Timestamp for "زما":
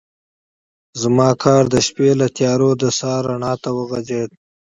1.01-1.29